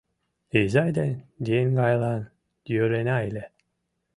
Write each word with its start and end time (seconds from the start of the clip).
Изай 0.59 0.91
ден 0.97 1.13
еҥгайлан 1.59 2.21
йӧрена 2.73 3.17
ыле; 3.27 3.45